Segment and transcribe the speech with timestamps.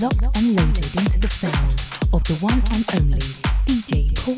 [0.00, 1.72] locked and loaded into the sound
[2.12, 3.18] of the one and only
[3.66, 4.36] DJ Paul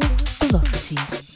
[0.49, 1.28] Velocity.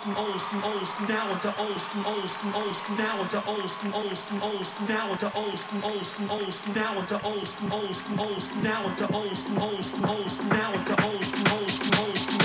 [0.00, 3.44] school, old school, old school, now into old school, old school, old school, now into
[3.46, 6.98] old school, old school, old school, now into old school, old school, old school, now
[6.98, 10.46] into old school, old school, old school, now into old school, old school, old school,
[10.46, 12.39] now into old school, old school, old school.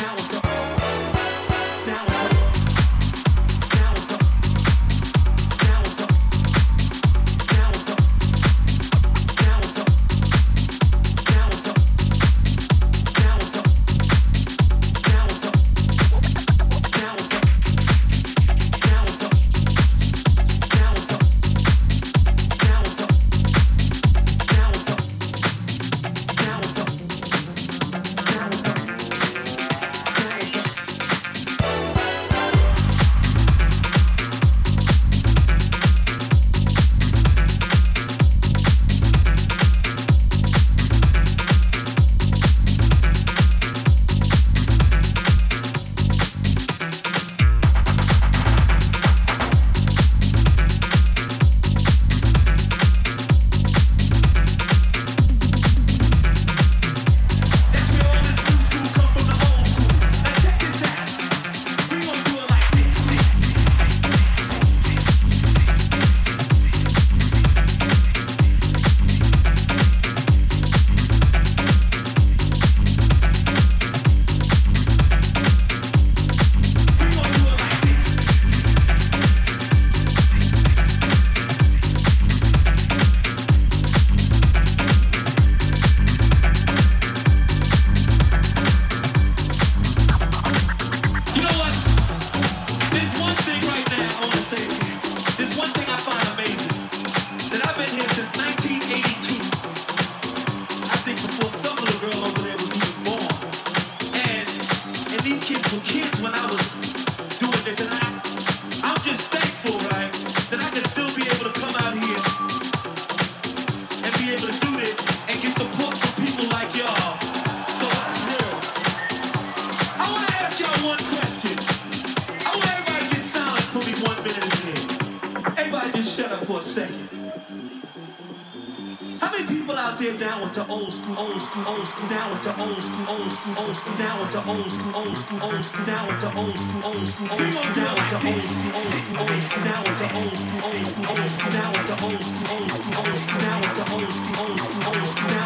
[134.47, 137.75] old school, old school, old school, now with the old school, old school, old school,
[137.75, 140.85] now with the old school, old school, old school, now with the old school, old
[140.85, 143.85] school, old school, now with the old school, old school, old school, now with the
[143.93, 145.44] old school, old school, old school, now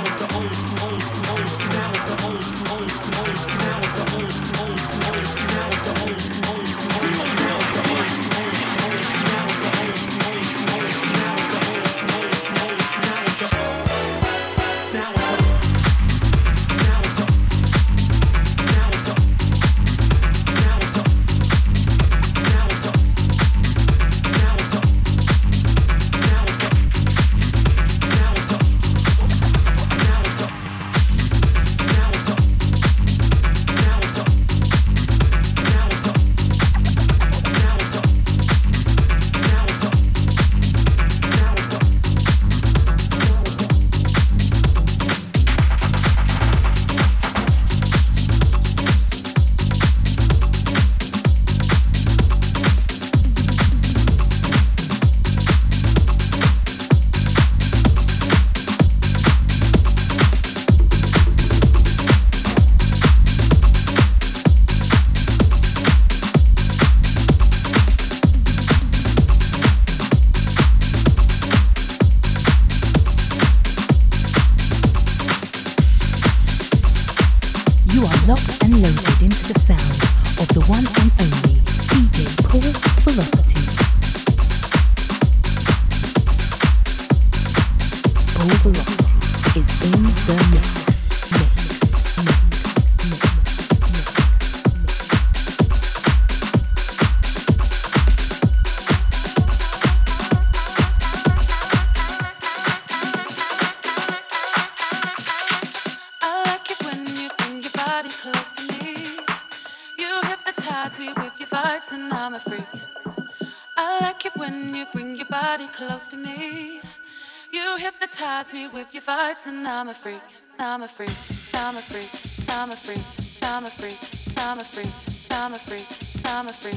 [119.39, 120.21] cops and I'm a freak.
[120.59, 121.09] I'm a freak.
[121.55, 122.49] I'm a freak.
[122.49, 122.99] I'm a freak.
[123.41, 123.95] I'm a freak.
[124.37, 124.89] I'm a freak.
[125.31, 125.85] I'm a freak.
[126.29, 126.75] I'm a freak.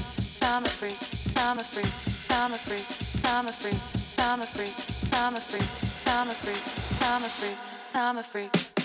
[0.53, 0.97] I'm a freak.
[1.41, 2.23] I'm a freak.
[2.31, 3.19] I'm a freak.
[3.27, 3.81] I'm a freak.
[4.19, 4.73] I'm a freak.
[5.13, 5.65] I'm a freak.
[6.07, 6.63] I'm a freak.
[7.03, 7.59] I'm a freak.
[7.95, 8.82] I'm a freak.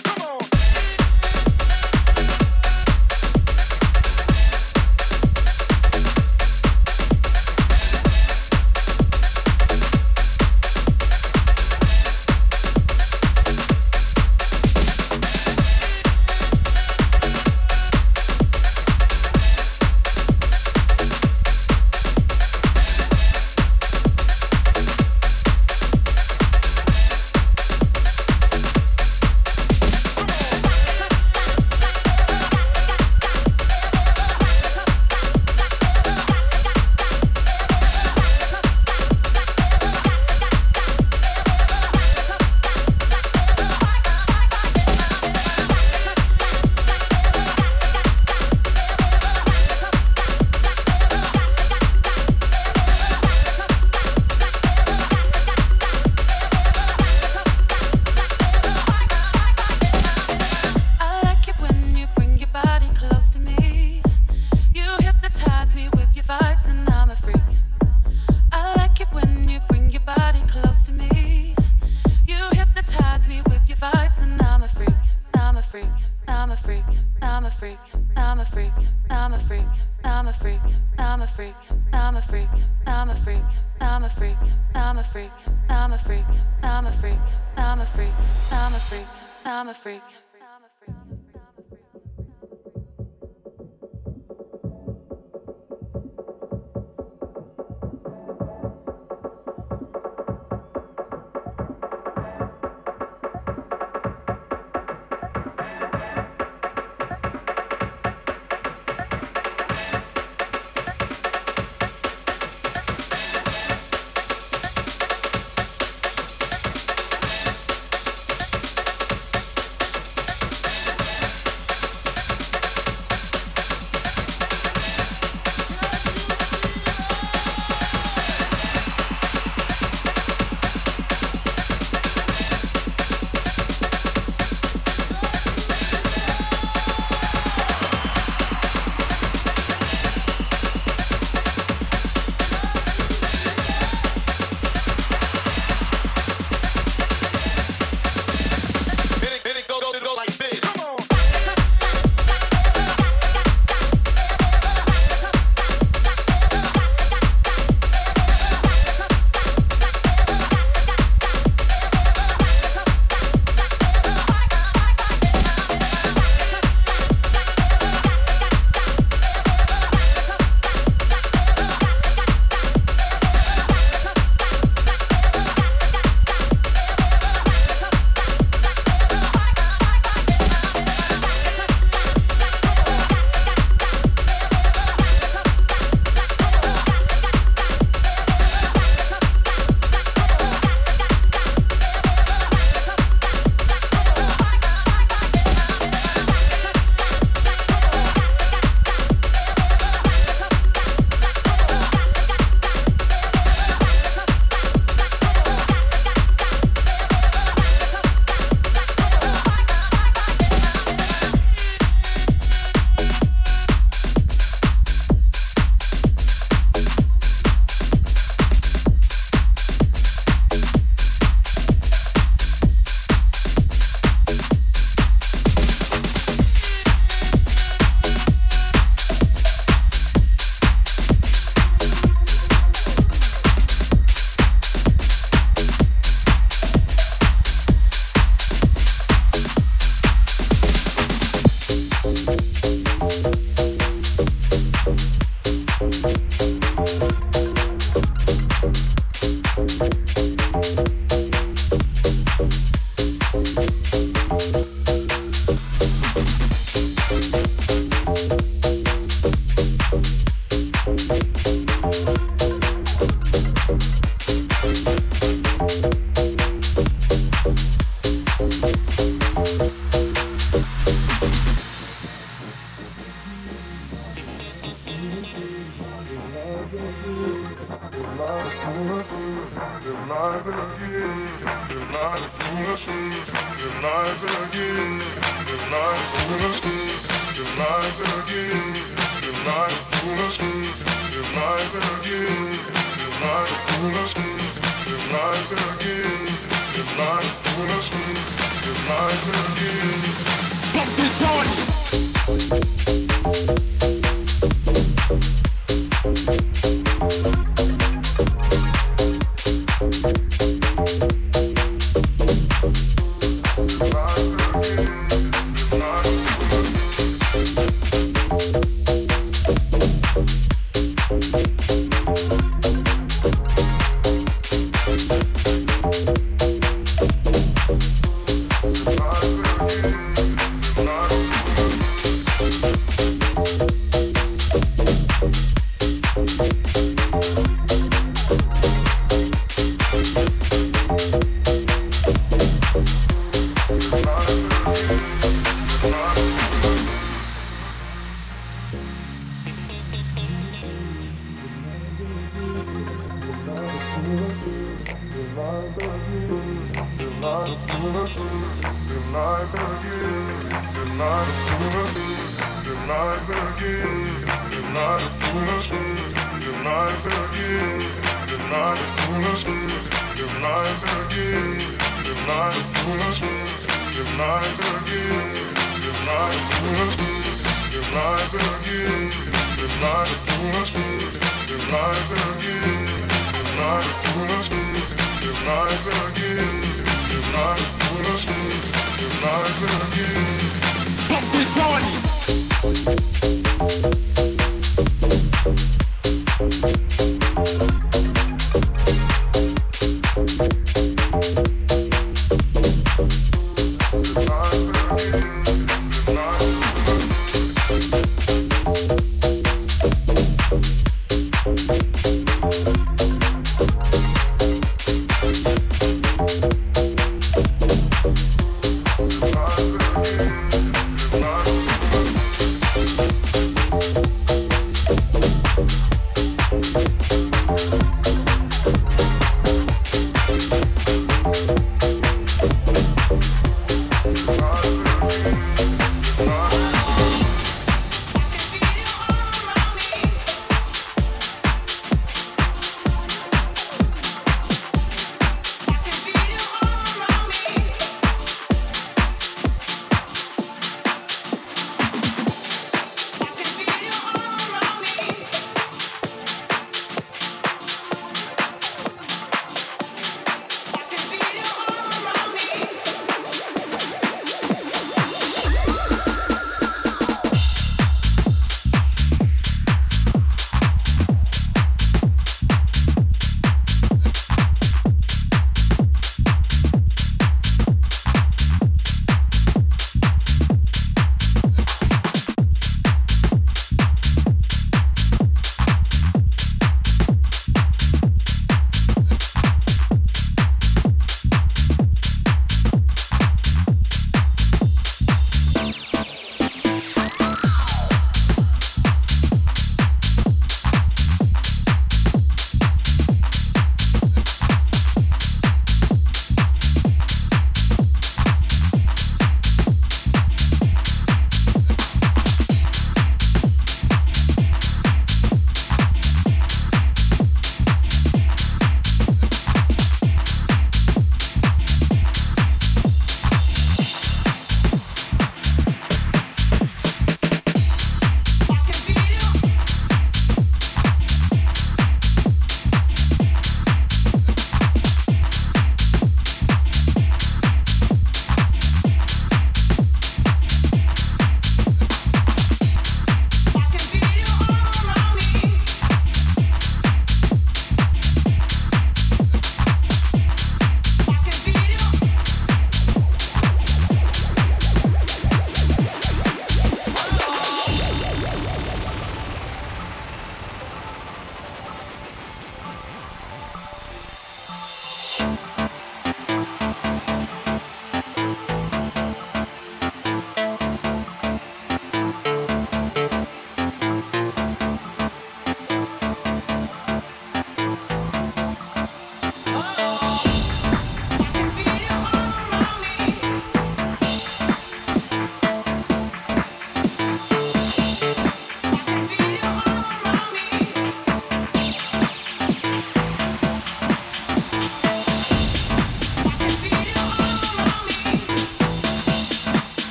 [300.72, 301.67] Fuck this party!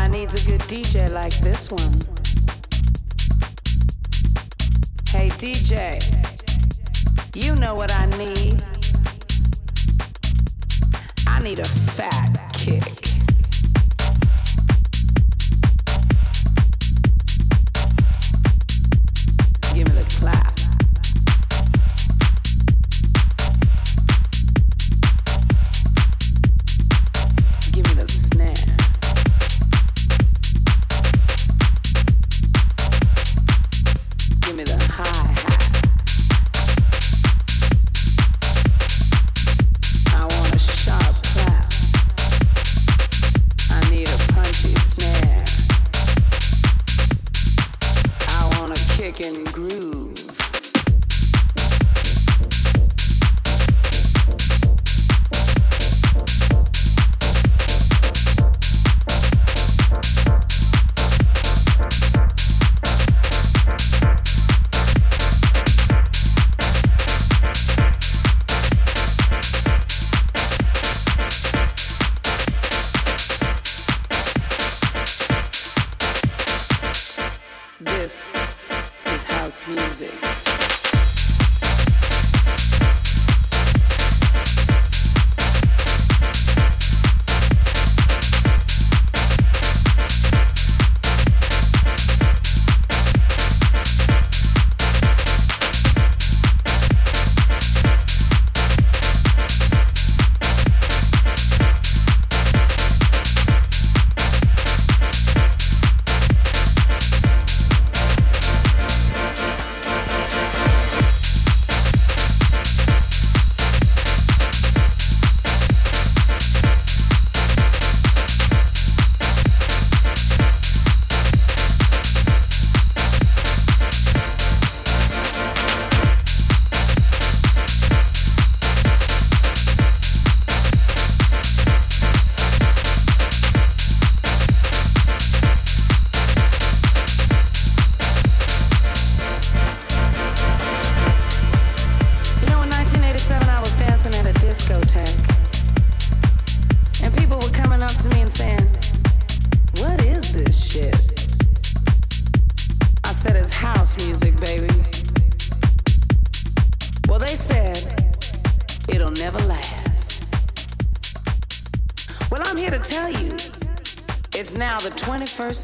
[0.00, 1.92] I needs a good DJ like this one.
[5.10, 6.00] Hey DJ,
[7.36, 8.64] you know what I need.
[11.26, 13.09] I need a fat kick.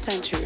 [0.09, 0.36] Century,